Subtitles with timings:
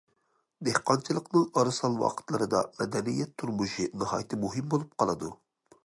[0.67, 5.33] دېھقانچىلىقنىڭ ئارىسال ۋاقىتلىرىدا مەدەنىيەت تۇرمۇشى ناھايىتى مۇھىم بولۇپ قالىدۇ.